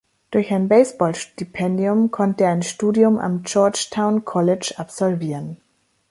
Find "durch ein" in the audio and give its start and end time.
0.31-0.67